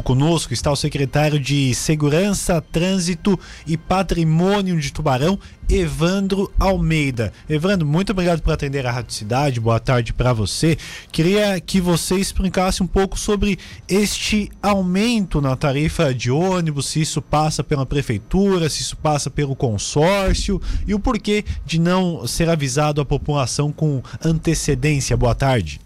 Junto 0.00 0.02
conosco 0.02 0.54
está 0.54 0.72
o 0.72 0.76
secretário 0.76 1.38
de 1.38 1.74
Segurança, 1.74 2.60
Trânsito 2.72 3.38
e 3.66 3.76
Patrimônio 3.76 4.80
de 4.80 4.90
Tubarão, 4.92 5.38
Evandro 5.68 6.50
Almeida. 6.58 7.32
Evandro, 7.48 7.86
muito 7.86 8.12
obrigado 8.12 8.40
por 8.40 8.52
atender 8.52 8.86
a 8.86 8.90
Rádio 8.90 9.12
Cidade. 9.12 9.60
Boa 9.60 9.78
tarde 9.78 10.14
para 10.14 10.32
você. 10.32 10.78
Queria 11.12 11.60
que 11.60 11.82
você 11.82 12.16
explicasse 12.16 12.82
um 12.82 12.86
pouco 12.86 13.18
sobre 13.18 13.58
este 13.86 14.50
aumento 14.62 15.38
na 15.40 15.54
tarifa 15.54 16.14
de 16.14 16.30
ônibus, 16.30 16.86
se 16.86 17.02
isso 17.02 17.20
passa 17.20 17.62
pela 17.62 17.84
prefeitura, 17.84 18.70
se 18.70 18.80
isso 18.80 18.96
passa 18.96 19.28
pelo 19.28 19.54
consórcio 19.54 20.60
e 20.86 20.94
o 20.94 20.98
porquê 20.98 21.44
de 21.66 21.78
não 21.78 22.26
ser 22.26 22.48
avisado 22.48 23.02
a 23.02 23.04
população 23.04 23.70
com 23.70 24.02
antecedência. 24.24 25.14
Boa 25.14 25.34
tarde. 25.34 25.78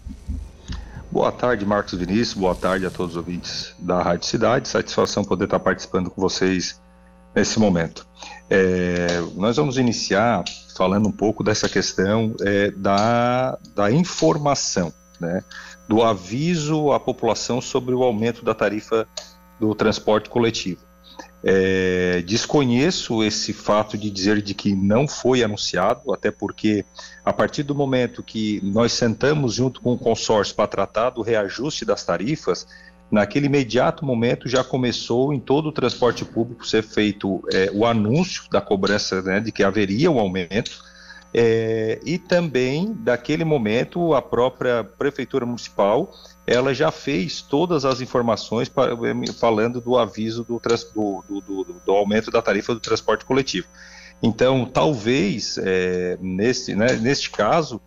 Boa 1.15 1.31
tarde, 1.31 1.65
Marcos 1.65 1.93
Vinícius. 1.93 2.33
Boa 2.33 2.53
tarde 2.53 2.85
a 2.85 2.91
todos 2.91 3.13
os 3.13 3.17
ouvintes 3.17 3.73
da 3.79 4.01
Rádio 4.01 4.27
Cidade. 4.27 4.67
Satisfação 4.67 5.23
poder 5.23 5.45
estar 5.45 5.61
participando 5.61 6.09
com 6.09 6.21
vocês 6.21 6.81
nesse 7.33 7.57
momento. 7.57 8.05
É, 8.49 9.21
nós 9.33 9.55
vamos 9.55 9.77
iniciar 9.77 10.43
falando 10.75 11.07
um 11.07 11.13
pouco 11.13 11.41
dessa 11.41 11.69
questão 11.69 12.35
é, 12.41 12.69
da, 12.71 13.57
da 13.73 13.89
informação, 13.89 14.91
né, 15.17 15.41
do 15.87 16.03
aviso 16.03 16.91
à 16.91 16.99
população 16.99 17.61
sobre 17.61 17.95
o 17.95 18.03
aumento 18.03 18.43
da 18.43 18.53
tarifa 18.53 19.07
do 19.57 19.73
transporte 19.73 20.29
coletivo. 20.29 20.81
É, 21.47 22.23
desconheço 22.23 23.23
esse 23.23 23.53
fato 23.53 23.95
de 23.95 24.09
dizer 24.09 24.41
de 24.41 24.55
que 24.55 24.73
não 24.73 25.07
foi 25.07 25.43
anunciado, 25.43 26.11
até 26.11 26.31
porque 26.31 26.83
a 27.23 27.31
partir 27.31 27.61
do 27.61 27.75
momento 27.75 28.23
que 28.23 28.59
nós 28.63 28.93
sentamos 28.93 29.53
junto 29.53 29.79
com 29.79 29.93
o 29.93 29.97
consórcio 29.97 30.55
para 30.55 30.65
tratar 30.65 31.11
do 31.11 31.21
reajuste 31.21 31.85
das 31.85 32.03
tarifas, 32.03 32.65
naquele 33.11 33.45
imediato 33.45 34.03
momento 34.03 34.49
já 34.49 34.63
começou 34.63 35.31
em 35.31 35.39
todo 35.39 35.67
o 35.67 35.71
transporte 35.71 36.25
público 36.25 36.65
ser 36.65 36.81
feito 36.81 37.43
é, 37.53 37.69
o 37.71 37.85
anúncio 37.85 38.49
da 38.49 38.59
cobrança 38.59 39.21
né, 39.21 39.39
de 39.39 39.51
que 39.51 39.63
haveria 39.63 40.09
um 40.09 40.19
aumento. 40.19 40.83
É, 41.37 41.99
e 42.05 42.17
também, 42.17 42.93
daquele 42.93 43.43
momento, 43.43 44.13
a 44.13 44.21
própria 44.21 44.85
Prefeitura 44.85 45.45
Municipal 45.45 46.09
ela 46.47 46.73
já 46.73 46.91
fez 46.91 47.41
todas 47.41 47.83
as 47.83 47.99
informações 47.99 48.71
falando 49.37 49.81
do 49.81 49.97
aviso 49.97 50.45
do, 50.45 50.61
do, 50.93 51.41
do, 51.41 51.63
do 51.85 51.91
aumento 51.91 52.31
da 52.31 52.41
tarifa 52.41 52.73
do 52.73 52.79
transporte 52.79 53.25
coletivo. 53.25 53.67
Então, 54.23 54.65
talvez, 54.65 55.57
é, 55.61 56.17
nesse, 56.21 56.73
né, 56.73 56.93
neste 56.93 57.29
caso, 57.29 57.81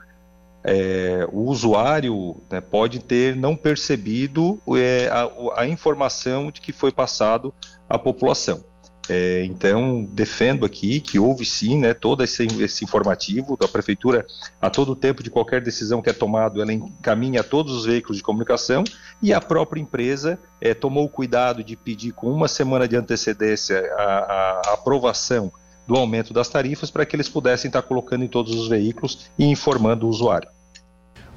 é, 0.63 1.27
o 1.33 1.45
usuário 1.45 2.37
né, 2.51 2.61
pode 2.61 2.99
ter 2.99 3.35
não 3.35 3.57
percebido 3.57 4.61
é, 4.77 5.09
a, 5.09 5.63
a, 5.63 5.67
informação 5.67 6.51
de 6.51 6.61
que 6.61 6.73
foi 6.73 6.93
passado 6.93 7.55
à 7.89 7.99
população. 7.99 8.63
É, 9.09 9.43
então, 9.45 10.07
defendo 10.13 10.67
aqui 10.67 11.01
que 11.01 11.19
houve 11.19 11.45
sim 11.45 11.79
né, 11.79 11.95
todo 11.95 12.23
esse, 12.23 12.47
esse, 12.63 12.85
informativo 12.85 13.57
da 13.57 13.67
Prefeitura, 13.67 14.27
a 14.61 14.69
todo 14.69 14.95
tempo 14.95 15.23
de 15.23 15.31
qualquer 15.31 15.63
decisão 15.63 16.03
que 16.03 16.11
é 16.11 16.13
tomada, 16.13 16.61
ela 16.61 16.73
encaminha 16.73 17.41
a 17.41 17.45
todos 17.45 17.73
os 17.73 17.87
veículos 17.87 18.19
de 18.19 18.23
comunicação 18.23 18.85
e 19.23 19.33
a 19.33 19.41
própria 19.41 19.81
empresa 19.81 20.39
é, 20.61 20.75
tomou 20.75 21.05
o 21.05 21.09
cuidado 21.09 21.65
de 21.65 21.75
pedir 21.75 22.13
com 22.13 22.31
uma 22.31 22.49
semana 22.49 22.87
de 22.87 22.97
antecedência 22.97 23.81
a, 23.97 24.03
a, 24.03 24.75
aprovação 24.75 25.51
do 25.87 25.97
aumento 25.97 26.35
das 26.35 26.51
tarifas 26.51 26.91
para 26.91 27.07
que 27.07 27.17
eles 27.17 27.31
pudessem 27.31 27.71
estar 27.71 27.81
colocando 27.81 28.25
em 28.25 28.29
todos 28.29 28.55
os 28.55 28.69
veículos 28.69 29.31
e 29.39 29.47
informando 29.47 30.07
o 30.07 30.11
usuário. 30.11 30.51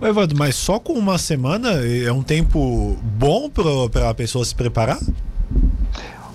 Evandro, 0.02 0.36
mas 0.38 0.56
só 0.56 0.80
com 0.80 0.94
uma 0.94 1.18
semana 1.18 1.74
é 1.86 2.12
um 2.12 2.24
tempo 2.24 2.98
bom 3.02 3.50
para 3.50 4.10
a 4.10 4.14
pessoa 4.14 4.44
se 4.44 4.56
preparar? 4.56 5.00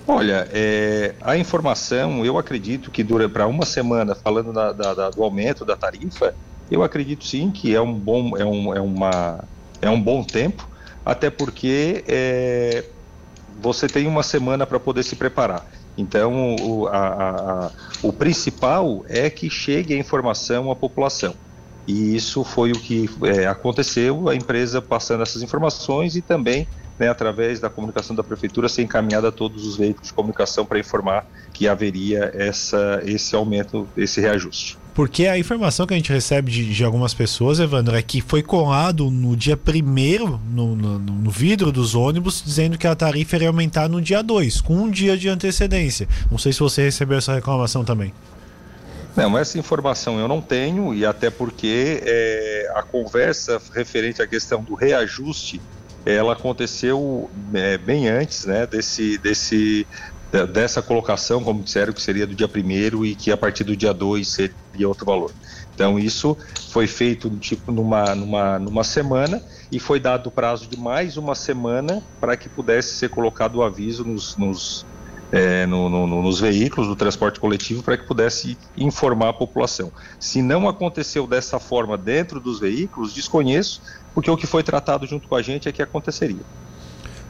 Olha, 0.09 0.47
é, 0.51 1.17
a 1.21 1.37
informação, 1.37 2.25
eu 2.25 2.37
acredito 2.37 2.89
que 2.89 3.03
dura 3.03 3.27
para 3.27 3.45
uma 3.45 3.65
semana, 3.65 4.15
falando 4.15 4.53
da, 4.53 4.71
da, 4.71 5.09
do 5.09 5.21
aumento 5.21 5.65
da 5.65 5.75
tarifa, 5.75 6.33
eu 6.71 6.81
acredito 6.81 7.25
sim 7.25 7.51
que 7.51 7.75
é 7.75 7.81
um 7.81 7.93
bom, 7.99 8.37
é 8.37 8.45
um, 8.45 8.73
é 8.73 8.79
uma, 8.79 9.49
é 9.81 9.89
um 9.89 10.01
bom 10.01 10.23
tempo, 10.23 10.69
até 11.03 11.29
porque 11.29 12.05
é, 12.07 12.85
você 13.59 13.87
tem 13.87 14.07
uma 14.07 14.23
semana 14.23 14.65
para 14.65 14.79
poder 14.79 15.03
se 15.03 15.17
preparar. 15.17 15.65
Então, 15.97 16.55
o, 16.55 16.87
a, 16.87 17.67
a, 17.67 17.71
o 18.01 18.13
principal 18.13 19.03
é 19.09 19.29
que 19.29 19.49
chegue 19.49 19.93
a 19.93 19.97
informação 19.97 20.71
à 20.71 20.75
população. 20.75 21.35
E 21.87 22.15
isso 22.15 22.43
foi 22.43 22.71
o 22.71 22.79
que 22.79 23.09
é, 23.23 23.47
aconteceu, 23.47 24.27
a 24.27 24.35
empresa 24.35 24.81
passando 24.81 25.23
essas 25.23 25.41
informações 25.41 26.15
e 26.15 26.21
também 26.21 26.67
né, 26.99 27.09
através 27.09 27.59
da 27.59 27.69
comunicação 27.69 28.15
da 28.15 28.23
prefeitura, 28.23 28.67
ser 28.67 28.81
encaminhada 28.81 29.27
a 29.29 29.31
todos 29.31 29.65
os 29.65 29.77
veículos 29.77 30.07
de 30.07 30.13
comunicação 30.13 30.65
para 30.65 30.79
informar 30.79 31.25
que 31.53 31.67
haveria 31.67 32.31
essa, 32.33 33.01
esse 33.05 33.35
aumento, 33.35 33.87
esse 33.95 34.19
reajuste. 34.19 34.77
Porque 34.93 35.27
a 35.27 35.37
informação 35.37 35.85
que 35.85 35.93
a 35.93 35.97
gente 35.97 36.11
recebe 36.11 36.51
de, 36.51 36.73
de 36.73 36.83
algumas 36.83 37.13
pessoas, 37.13 37.59
Evandro, 37.59 37.95
é 37.95 38.01
que 38.01 38.19
foi 38.19 38.41
colado 38.41 39.11
no 39.11 39.35
dia 39.35 39.55
primeiro 39.55 40.39
no, 40.51 40.75
no, 40.75 40.97
no, 40.97 41.29
vidro 41.29 41.71
dos 41.71 41.93
ônibus, 41.93 42.41
dizendo 42.43 42.79
que 42.79 42.87
a 42.87 42.95
tarifa 42.95 43.35
iria 43.35 43.47
aumentar 43.47 43.87
no 43.87 44.01
dia 44.01 44.23
2, 44.23 44.61
com 44.61 44.75
um 44.75 44.89
dia 44.89 45.15
de 45.15 45.29
antecedência. 45.29 46.07
Não 46.31 46.39
sei 46.39 46.51
se 46.51 46.59
você 46.59 46.81
recebeu 46.81 47.19
essa 47.19 47.35
reclamação 47.35 47.85
também. 47.85 48.11
Não, 49.17 49.35
essa 49.35 49.57
informação 49.57 50.19
eu 50.19 50.27
não 50.27 50.39
tenho, 50.39 50.93
e 50.93 51.03
até 51.03 51.31
porque 51.31 52.03
é, 52.05 52.71
a 52.75 52.83
conversa 52.83 53.59
referente 53.73 54.21
à 54.21 54.27
questão 54.27 54.63
do 54.63 54.75
reajuste 54.75 55.59
ela 56.05 56.33
aconteceu 56.33 57.27
é, 57.51 57.79
bem 57.79 58.07
antes 58.07 58.45
né, 58.45 58.67
desse, 58.67 59.17
desse, 59.17 59.87
dessa 60.53 60.83
colocação, 60.83 61.43
como 61.43 61.63
disseram, 61.63 61.91
que 61.91 62.01
seria 62.01 62.27
do 62.27 62.35
dia 62.35 62.47
1 62.47 63.05
e 63.05 63.15
que 63.15 63.31
a 63.31 63.35
partir 63.35 63.63
do 63.63 63.75
dia 63.75 63.91
2 63.91 64.27
seria 64.27 64.87
outro 64.87 65.05
valor. 65.05 65.33
Então 65.73 65.97
isso 65.97 66.37
foi 66.69 66.85
feito 66.85 67.27
tipo 67.39 67.71
numa, 67.71 68.13
numa, 68.13 68.59
numa 68.59 68.83
semana 68.83 69.41
e 69.71 69.79
foi 69.79 69.99
dado 69.99 70.27
o 70.27 70.31
prazo 70.31 70.67
de 70.67 70.77
mais 70.77 71.17
uma 71.17 71.33
semana 71.33 72.03
para 72.21 72.37
que 72.37 72.47
pudesse 72.47 72.95
ser 72.95 73.09
colocado 73.09 73.55
o 73.55 73.63
aviso 73.63 74.03
nos, 74.05 74.37
nos, 74.37 74.85
é, 75.31 75.65
no, 75.65 75.89
no, 75.89 76.07
nos 76.21 76.39
veículos 76.39 76.87
do 76.87 76.95
transporte 76.95 77.39
coletivo 77.39 77.83
para 77.83 77.97
que 77.97 78.05
pudesse 78.05 78.57
informar 78.77 79.29
a 79.29 79.33
população. 79.33 79.91
Se 80.19 80.41
não 80.41 80.67
aconteceu 80.67 81.27
dessa 81.27 81.59
forma 81.59 81.97
dentro 81.97 82.39
dos 82.39 82.59
veículos, 82.59 83.13
desconheço, 83.13 83.81
porque 84.13 84.31
o 84.31 84.37
que 84.37 84.47
foi 84.47 84.63
tratado 84.63 85.05
junto 85.05 85.27
com 85.27 85.35
a 85.35 85.41
gente 85.41 85.67
é 85.67 85.71
que 85.71 85.81
aconteceria. 85.81 86.41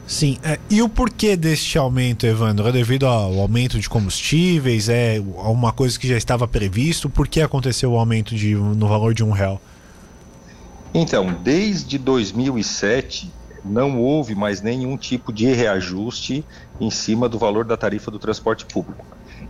Sim, 0.06 0.38
é, 0.42 0.58
e 0.70 0.80
o 0.80 0.88
porquê 0.88 1.36
deste 1.36 1.76
aumento, 1.76 2.24
Evandro? 2.26 2.66
É 2.66 2.72
devido 2.72 3.06
ao 3.06 3.38
aumento 3.38 3.78
de 3.78 3.90
combustíveis? 3.90 4.88
É 4.88 5.20
uma 5.20 5.70
coisa 5.70 5.98
que 5.98 6.08
já 6.08 6.16
estava 6.16 6.48
previsto? 6.48 7.10
Por 7.10 7.28
que 7.28 7.42
aconteceu 7.42 7.92
o 7.92 7.98
aumento 7.98 8.34
de, 8.34 8.54
no 8.54 8.88
valor 8.88 9.12
de 9.12 9.22
um 9.22 9.32
real? 9.32 9.60
Então, 10.94 11.36
desde 11.44 11.98
2007 11.98 13.30
não 13.64 13.98
houve 14.00 14.34
mais 14.34 14.60
nenhum 14.60 14.96
tipo 14.96 15.32
de 15.32 15.46
reajuste 15.46 16.44
em 16.80 16.90
cima 16.90 17.28
do 17.28 17.38
valor 17.38 17.64
da 17.64 17.76
tarifa 17.76 18.10
do 18.10 18.18
transporte 18.18 18.64
público. 18.66 19.04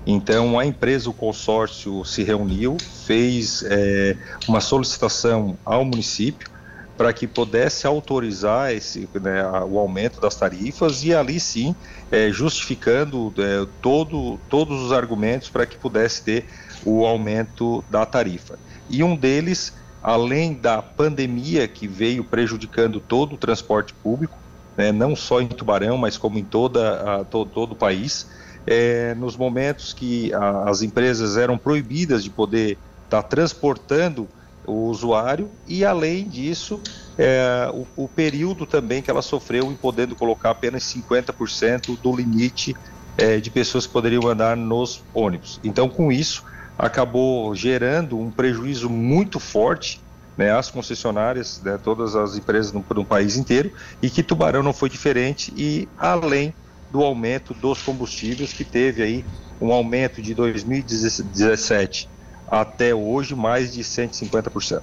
Então, 0.07 0.59
a 0.59 0.65
empresa, 0.65 1.09
o 1.09 1.15
consórcio, 1.15 2.05
se 2.05 2.23
reuniu, 2.23 2.77
fez 3.07 3.63
é, 3.67 4.17
uma 4.47 4.61
solicitação 4.61 5.59
ao 5.65 5.85
município 5.85 6.49
para 6.97 7.13
que 7.13 7.29
pudesse 7.29 7.87
autorizar 7.87 8.73
esse, 8.73 9.09
né, 9.23 9.49
o 9.69 9.79
aumento 9.79 10.21
das 10.21 10.35
tarifas 10.35 11.05
e 11.05 11.15
ali 11.15 11.39
sim 11.39 11.75
é, 12.11 12.29
justificando 12.31 13.33
é, 13.39 13.67
todo, 13.81 14.39
todos 14.51 14.83
os 14.83 14.93
argumentos 14.93 15.49
para 15.49 15.65
que 15.65 15.77
pudesse 15.77 16.23
ter 16.23 16.47
o 16.85 17.07
aumento 17.07 17.85
da 17.89 18.05
tarifa. 18.05 18.59
E 18.91 19.05
um 19.05 19.15
deles, 19.15 19.73
além 20.03 20.55
da 20.55 20.81
pandemia 20.81 21.67
que 21.67 21.87
veio 21.87 22.25
prejudicando 22.25 23.01
todo 23.01 23.35
o 23.35 23.39
transporte 23.39 23.93
público, 23.95 24.37
né, 24.77 24.93
não 24.93 25.17
só 25.17 25.41
em 25.41 25.49
Tubarão, 25.49 25.99
mas 25.99 26.17
como 26.17 26.39
em 26.39 26.45
toda 26.45 27.21
a, 27.21 27.25
to, 27.25 27.45
todo 27.47 27.73
o 27.73 27.77
país, 27.77 28.29
é, 28.67 29.15
nos 29.15 29.37
momentos 29.37 29.93
que 29.93 30.33
a, 30.33 30.71
as 30.71 30.83
empresas 30.83 31.37
eram 31.37 31.59
proibidas 31.59 32.23
de 32.23 32.31
poder 32.31 32.79
estar 33.05 33.23
tá 33.23 33.29
transportando 33.29 34.29
o 34.67 34.89
usuário 34.89 35.51
e, 35.67 35.85
além 35.85 36.29
disso, 36.29 36.81
é, 37.17 37.71
o, 37.73 38.05
o, 38.05 38.09
período 38.09 38.67
também 38.67 39.01
que 39.01 39.11
ela 39.11 39.23
sofreu 39.23 39.73
em 39.73 39.75
podendo 39.75 40.15
colocar 40.15 40.51
apenas 40.51 40.83
50% 40.85 41.99
do 42.01 42.15
limite 42.15 42.77
é, 43.17 43.39
de 43.39 43.51
pessoas 43.51 43.87
que 43.87 43.93
poderiam 43.93 44.29
andar 44.29 44.57
nos 44.57 45.03
ônibus. 45.15 45.59
Então, 45.65 45.89
com 45.89 46.13
isso, 46.13 46.45
acabou 46.79 47.55
gerando 47.55 48.19
um 48.19 48.31
prejuízo 48.31 48.89
muito 48.89 49.41
forte 49.41 50.07
né, 50.37 50.53
às 50.53 50.71
concessionárias, 50.71 51.61
né, 51.61 51.77
todas 51.77 52.15
as 52.15 52.37
empresas 52.37 52.73
no, 52.73 52.87
no 52.95 53.05
país 53.05 53.37
inteiro, 53.37 53.73
e 54.01 54.09
que 54.09 54.23
Tubarão 54.23 54.63
não 54.63 54.73
foi 54.73 54.89
diferente, 54.89 55.53
e 55.57 55.91
além 55.97 56.55
do 56.89 57.03
aumento 57.03 57.53
dos 57.53 57.83
combustíveis, 57.83 58.53
que 58.53 58.65
teve 58.65 59.03
aí 59.03 59.27
um 59.61 59.73
aumento 59.73 60.23
de 60.23 60.35
2017 60.35 62.09
até 62.51 62.95
hoje 62.95 63.35
mais 63.35 63.73
de 63.73 63.83
150%. 63.83 64.83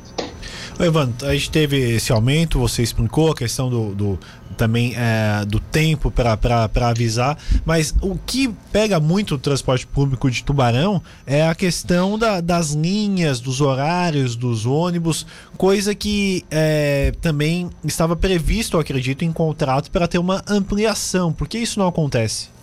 Evandro, 0.79 1.27
a 1.27 1.33
gente 1.33 1.49
teve 1.49 1.95
esse 1.95 2.11
aumento, 2.11 2.59
você 2.59 2.83
explicou 2.83 3.31
a 3.31 3.35
questão 3.35 3.69
do, 3.69 3.95
do 3.95 4.19
também 4.57 4.93
é, 4.95 5.45
do 5.45 5.59
tempo 5.59 6.09
para 6.09 6.89
avisar, 6.89 7.37
mas 7.65 7.93
o 8.01 8.17
que 8.17 8.47
pega 8.71 8.99
muito 8.99 9.35
o 9.35 9.37
transporte 9.37 9.85
público 9.85 10.29
de 10.29 10.43
Tubarão 10.43 11.01
é 11.25 11.47
a 11.47 11.53
questão 11.53 12.17
da, 12.17 12.41
das 12.41 12.71
linhas, 12.71 13.39
dos 13.39 13.61
horários 13.61 14.35
dos 14.35 14.65
ônibus, 14.65 15.25
coisa 15.57 15.93
que 15.93 16.43
é, 16.49 17.13
também 17.21 17.69
estava 17.83 18.15
previsto, 18.15 18.77
acredito, 18.77 19.23
em 19.23 19.31
contrato 19.31 19.91
para 19.91 20.07
ter 20.07 20.17
uma 20.17 20.41
ampliação. 20.47 21.31
Por 21.33 21.47
que 21.47 21.57
isso 21.57 21.79
não 21.79 21.87
acontece? 21.87 22.54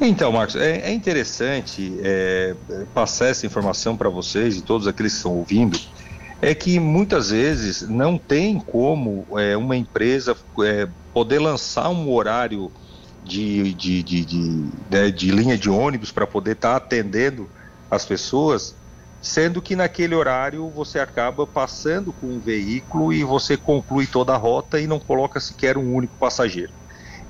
Então, 0.00 0.30
Marcos, 0.30 0.56
é, 0.56 0.90
é 0.90 0.92
interessante 0.92 1.98
é, 2.02 2.54
passar 2.92 3.28
essa 3.28 3.46
informação 3.46 3.96
para 3.96 4.10
vocês 4.10 4.56
e 4.56 4.62
todos 4.62 4.86
aqueles 4.86 5.12
que 5.12 5.18
estão 5.18 5.36
ouvindo. 5.36 5.78
É 6.42 6.54
que 6.54 6.78
muitas 6.78 7.30
vezes 7.30 7.80
não 7.88 8.18
tem 8.18 8.60
como 8.60 9.26
é, 9.38 9.56
uma 9.56 9.74
empresa 9.74 10.36
é, 10.62 10.86
poder 11.14 11.38
lançar 11.38 11.88
um 11.88 12.12
horário 12.12 12.70
de, 13.24 13.72
de, 13.72 14.02
de, 14.02 14.24
de, 14.24 14.70
né, 14.90 15.10
de 15.10 15.30
linha 15.30 15.56
de 15.56 15.70
ônibus 15.70 16.12
para 16.12 16.26
poder 16.26 16.52
estar 16.52 16.72
tá 16.72 16.76
atendendo 16.76 17.48
as 17.90 18.04
pessoas, 18.04 18.76
sendo 19.22 19.62
que 19.62 19.74
naquele 19.74 20.14
horário 20.14 20.70
você 20.70 20.98
acaba 20.98 21.46
passando 21.46 22.12
com 22.12 22.26
um 22.26 22.38
veículo 22.38 23.14
e 23.14 23.24
você 23.24 23.56
conclui 23.56 24.06
toda 24.06 24.34
a 24.34 24.36
rota 24.36 24.78
e 24.78 24.86
não 24.86 25.00
coloca 25.00 25.40
sequer 25.40 25.78
um 25.78 25.94
único 25.94 26.14
passageiro. 26.18 26.72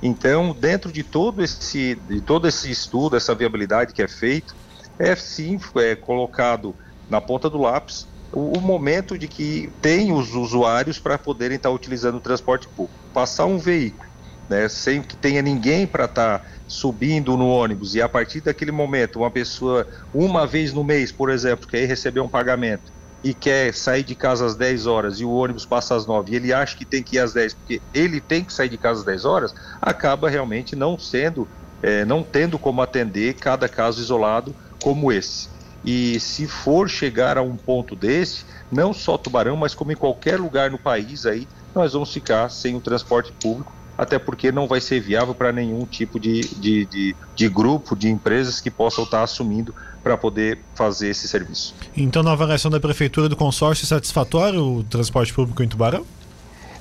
Então, 0.01 0.53
dentro 0.59 0.91
de 0.91 1.03
todo 1.03 1.43
esse, 1.43 1.95
de 1.95 2.21
todo 2.21 2.47
esse 2.47 2.69
estudo, 2.69 3.15
essa 3.15 3.33
viabilidade 3.33 3.93
que 3.93 4.01
é 4.01 4.07
feito, 4.07 4.53
é 4.99 5.15
sim 5.15 5.57
é 5.77 5.95
colocado 5.95 6.75
na 7.09 7.21
ponta 7.21 7.49
do 7.49 7.57
lápis 7.57 8.07
o, 8.31 8.57
o 8.57 8.61
momento 8.61 9.17
de 9.17 9.27
que 9.27 9.75
tem 9.81 10.11
os 10.11 10.33
usuários 10.33 10.99
para 10.99 11.17
poderem 11.17 11.57
estar 11.57 11.69
tá 11.69 11.75
utilizando 11.75 12.17
o 12.17 12.21
transporte 12.21 12.67
público. 12.75 12.97
Passar 13.13 13.45
um 13.45 13.57
veículo, 13.57 14.09
né, 14.47 14.69
sem 14.69 15.01
que 15.01 15.17
tenha 15.17 15.41
ninguém 15.41 15.87
para 15.87 16.05
estar 16.05 16.39
tá 16.39 16.45
subindo 16.67 17.35
no 17.37 17.47
ônibus 17.47 17.95
e 17.95 18.01
a 18.01 18.09
partir 18.09 18.41
daquele 18.41 18.71
momento 18.71 19.19
uma 19.19 19.31
pessoa 19.31 19.85
uma 20.13 20.45
vez 20.45 20.73
no 20.73 20.83
mês, 20.83 21.11
por 21.11 21.29
exemplo, 21.29 21.67
quer 21.67 21.85
receber 21.85 22.19
um 22.19 22.29
pagamento 22.29 22.91
e 23.23 23.33
quer 23.33 23.73
sair 23.73 24.03
de 24.03 24.15
casa 24.15 24.45
às 24.45 24.55
10 24.55 24.85
horas 24.85 25.19
e 25.19 25.25
o 25.25 25.31
ônibus 25.31 25.65
passa 25.65 25.95
às 25.95 26.05
9 26.05 26.31
e 26.31 26.35
ele 26.35 26.53
acha 26.53 26.75
que 26.75 26.85
tem 26.85 27.03
que 27.03 27.15
ir 27.15 27.19
às 27.19 27.33
10 27.33 27.53
porque 27.55 27.81
ele 27.93 28.21
tem 28.21 28.43
que 28.43 28.53
sair 28.53 28.69
de 28.69 28.77
casa 28.77 28.99
às 28.99 29.05
10 29.05 29.25
horas, 29.25 29.53
acaba 29.81 30.29
realmente 30.29 30.75
não 30.75 30.97
sendo, 30.97 31.47
é, 31.81 32.05
não 32.05 32.23
tendo 32.23 32.59
como 32.59 32.81
atender 32.81 33.35
cada 33.35 33.67
caso 33.67 34.01
isolado 34.01 34.55
como 34.81 35.11
esse. 35.11 35.49
E 35.83 36.19
se 36.19 36.47
for 36.47 36.89
chegar 36.89 37.37
a 37.37 37.41
um 37.41 37.55
ponto 37.55 37.95
desse, 37.95 38.45
não 38.71 38.93
só 38.93 39.17
Tubarão, 39.17 39.55
mas 39.55 39.73
como 39.73 39.91
em 39.91 39.95
qualquer 39.95 40.39
lugar 40.39 40.69
no 40.69 40.77
país 40.77 41.25
aí, 41.25 41.47
nós 41.73 41.93
vamos 41.93 42.11
ficar 42.11 42.49
sem 42.49 42.75
o 42.75 42.81
transporte 42.81 43.31
público, 43.39 43.71
até 43.97 44.19
porque 44.19 44.51
não 44.51 44.67
vai 44.67 44.79
ser 44.79 44.99
viável 44.99 45.33
para 45.33 45.51
nenhum 45.51 45.85
tipo 45.85 46.19
de, 46.19 46.41
de, 46.41 46.85
de, 46.85 47.15
de, 47.35 47.49
grupo, 47.49 47.95
de 47.95 48.09
empresas 48.09 48.61
que 48.61 48.69
possam 48.69 49.03
estar 49.03 49.23
assumindo 49.23 49.73
para 50.03 50.15
poder 50.15 50.59
fazer 50.75 51.09
esse 51.09 51.27
serviço. 51.27 51.73
Então, 51.95 52.21
na 52.21 52.31
avaliação 52.31 52.69
da 52.69 52.79
Prefeitura 52.79 53.27
do 53.27 53.35
consórcio, 53.35 53.83
é 53.83 53.87
satisfatório 53.87 54.61
o 54.61 54.83
transporte 54.83 55.33
público 55.33 55.63
em 55.63 55.67
Tubarão? 55.67 56.05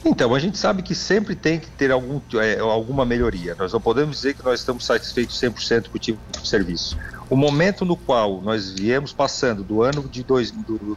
Então, 0.04 0.34
a 0.34 0.38
gente 0.38 0.56
sabe 0.56 0.82
que 0.82 0.94
sempre 0.94 1.34
tem 1.34 1.58
que 1.58 1.68
ter 1.70 1.90
algum, 1.90 2.20
é, 2.34 2.60
alguma 2.60 3.04
melhoria. 3.04 3.56
Nós 3.58 3.72
não 3.72 3.80
podemos 3.80 4.16
dizer 4.16 4.34
que 4.34 4.44
nós 4.44 4.60
estamos 4.60 4.84
satisfeitos 4.84 5.40
100% 5.40 5.88
com 5.88 5.96
o 5.96 5.98
tipo 5.98 6.20
de 6.30 6.46
serviço. 6.46 6.96
O 7.28 7.34
momento 7.34 7.84
no 7.84 7.96
qual 7.96 8.40
nós 8.40 8.70
viemos 8.70 9.12
passando 9.12 9.64
do 9.64 9.82
ano 9.82 10.08
de, 10.08 10.22
dois, 10.22 10.52
do, 10.52 10.96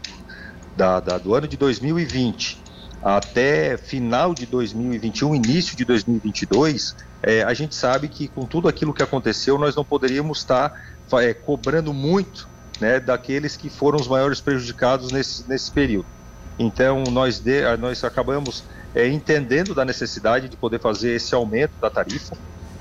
da, 0.78 1.00
da, 1.00 1.18
do 1.18 1.34
ano 1.34 1.48
de 1.48 1.58
2020 1.58 2.69
até 3.02 3.78
final 3.78 4.34
de 4.34 4.46
2021, 4.46 5.36
início 5.36 5.76
de 5.76 5.86
2022, 5.86 6.96
é, 7.24 7.44
a 7.44 7.54
gente 7.54 7.76
sabe 7.76 8.08
que 8.08 8.28
com 8.28 8.46
tudo 8.46 8.68
aquilo 8.68 8.94
que 8.94 9.04
aconteceu, 9.04 9.58
nós 9.58 9.76
não 9.76 9.84
poderíamos 9.84 10.40
estar 10.40 10.74
é, 11.14 11.34
cobrando 11.34 11.94
muito 11.94 12.48
né, 12.80 13.00
daqueles 13.00 13.56
que 13.56 13.70
foram 13.70 14.00
os 14.00 14.08
maiores 14.08 14.40
prejudicados 14.40 15.12
nesse, 15.12 15.48
nesse 15.48 15.72
período. 15.72 16.08
Então, 16.58 17.04
nós, 17.06 17.40
de, 17.40 17.62
nós 17.78 18.04
acabamos 18.04 18.64
é, 18.94 19.08
entendendo 19.08 19.74
da 19.74 19.86
necessidade 19.86 20.50
de 20.50 20.58
poder 20.58 20.80
fazer 20.80 21.16
esse 21.16 21.34
aumento 21.34 21.72
da 21.80 21.90
tarifa. 21.90 22.36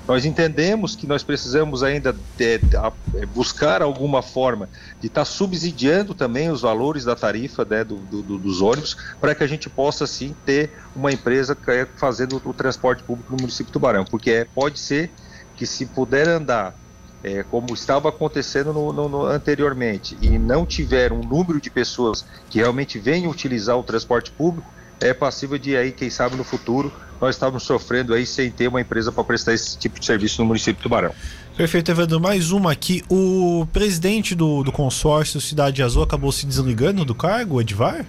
Nós 0.08 0.24
entendemos 0.24 0.96
que 0.96 1.06
nós 1.06 1.22
precisamos 1.22 1.82
ainda 1.82 2.14
de, 2.14 2.56
de, 2.56 2.76
é, 3.14 3.26
buscar 3.26 3.82
alguma 3.82 4.22
forma 4.22 4.70
de 4.98 5.08
estar 5.08 5.20
tá 5.20 5.24
subsidiando 5.26 6.14
também 6.14 6.50
os 6.50 6.62
valores 6.62 7.04
da 7.04 7.14
tarifa 7.14 7.62
né, 7.66 7.84
do, 7.84 7.96
do, 7.96 8.38
dos 8.38 8.62
ônibus, 8.62 8.96
para 9.20 9.34
que 9.34 9.44
a 9.44 9.46
gente 9.46 9.68
possa, 9.68 10.06
sim, 10.06 10.34
ter 10.46 10.72
uma 10.96 11.12
empresa 11.12 11.54
é, 11.68 11.86
fazendo 11.96 12.40
o 12.42 12.54
transporte 12.54 13.02
público 13.02 13.30
no 13.30 13.36
município 13.38 13.66
de 13.66 13.72
Tubarão, 13.72 14.06
porque 14.06 14.30
é, 14.30 14.44
pode 14.46 14.78
ser 14.78 15.10
que 15.54 15.66
se 15.66 15.84
puder 15.84 16.26
andar 16.26 16.74
é, 17.22 17.42
como 17.42 17.74
estava 17.74 18.08
acontecendo 18.08 18.72
no, 18.72 18.90
no, 18.94 19.08
no, 19.10 19.26
anteriormente, 19.26 20.16
e 20.22 20.38
não 20.38 20.64
tiver 20.64 21.12
um 21.12 21.20
número 21.20 21.60
de 21.60 21.68
pessoas 21.68 22.24
que 22.48 22.60
realmente 22.60 22.98
venham 22.98 23.30
utilizar 23.30 23.76
o 23.76 23.82
transporte 23.82 24.30
público, 24.30 24.72
é 25.00 25.14
passível 25.14 25.58
de 25.58 25.76
aí, 25.76 25.92
quem 25.92 26.10
sabe 26.10 26.36
no 26.36 26.44
futuro, 26.44 26.92
nós 27.20 27.34
estávamos 27.34 27.64
sofrendo 27.64 28.14
aí 28.14 28.24
sem 28.24 28.50
ter 28.50 28.68
uma 28.68 28.80
empresa 28.80 29.10
para 29.10 29.24
prestar 29.24 29.52
esse 29.52 29.76
tipo 29.76 29.98
de 29.98 30.06
serviço 30.06 30.40
no 30.40 30.46
município 30.46 30.76
de 30.76 30.82
Tubarão. 30.82 31.12
Perfeito, 31.56 31.90
Evandro. 31.90 32.20
Mais 32.20 32.52
uma 32.52 32.70
aqui. 32.70 33.02
O 33.10 33.66
presidente 33.72 34.34
do, 34.34 34.62
do 34.62 34.70
consórcio 34.70 35.40
Cidade 35.40 35.82
Azul 35.82 36.02
acabou 36.02 36.30
se 36.30 36.46
desligando 36.46 37.04
do 37.04 37.14
cargo, 37.14 37.60
Edvar? 37.60 38.06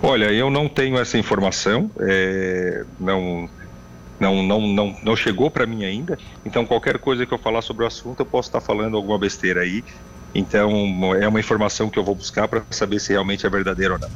Olha, 0.00 0.26
eu 0.26 0.48
não 0.48 0.68
tenho 0.68 0.96
essa 0.96 1.18
informação, 1.18 1.90
é, 1.98 2.84
não, 3.00 3.50
não, 4.20 4.42
não, 4.44 4.60
não, 4.68 4.96
não 5.02 5.16
chegou 5.16 5.50
para 5.50 5.66
mim 5.66 5.84
ainda. 5.84 6.16
Então, 6.46 6.64
qualquer 6.64 6.98
coisa 6.98 7.26
que 7.26 7.34
eu 7.34 7.38
falar 7.38 7.62
sobre 7.62 7.82
o 7.82 7.86
assunto, 7.86 8.20
eu 8.20 8.26
posso 8.26 8.48
estar 8.48 8.60
falando 8.60 8.96
alguma 8.96 9.18
besteira 9.18 9.62
aí. 9.62 9.82
Então, 10.32 11.16
é 11.20 11.26
uma 11.26 11.40
informação 11.40 11.90
que 11.90 11.98
eu 11.98 12.04
vou 12.04 12.14
buscar 12.14 12.46
para 12.46 12.62
saber 12.70 13.00
se 13.00 13.12
realmente 13.12 13.44
é 13.44 13.50
verdadeiro 13.50 13.94
ou 13.94 14.00
não. 14.00 14.10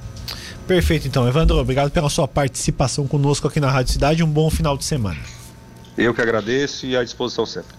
Perfeito, 0.66 1.06
então. 1.08 1.26
Evandro, 1.28 1.58
obrigado 1.58 1.90
pela 1.90 2.08
sua 2.08 2.26
participação 2.26 3.06
conosco 3.06 3.46
aqui 3.48 3.60
na 3.60 3.70
Rádio 3.70 3.92
Cidade. 3.92 4.22
Um 4.22 4.28
bom 4.28 4.50
final 4.50 4.76
de 4.76 4.84
semana. 4.84 5.20
Eu 5.96 6.14
que 6.14 6.22
agradeço 6.22 6.86
e 6.86 6.96
à 6.96 7.04
disposição 7.04 7.44
sempre. 7.44 7.70